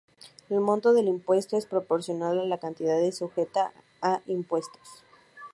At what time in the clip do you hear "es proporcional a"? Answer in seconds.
1.57-2.45